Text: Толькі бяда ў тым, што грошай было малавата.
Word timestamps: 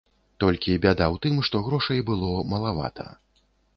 Толькі 0.43 0.77
бяда 0.85 1.05
ў 1.13 1.21
тым, 1.25 1.35
што 1.49 1.61
грошай 1.67 1.99
было 2.09 2.31
малавата. 2.55 3.07